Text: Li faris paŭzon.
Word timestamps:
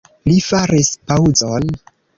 Li 0.29 0.37
faris 0.45 0.91
paŭzon. 1.13 1.73